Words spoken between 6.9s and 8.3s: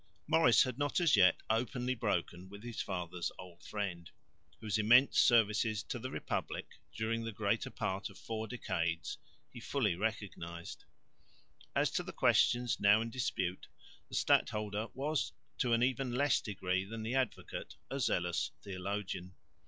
during the greater part of